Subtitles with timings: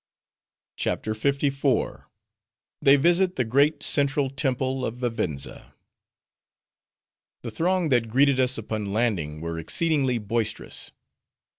[0.77, 1.65] CHAPTER LIV.
[2.81, 5.75] They Visit The Great Central Temple Of Vivenza
[7.43, 10.91] The throng that greeted us upon landing were exceedingly boisterous.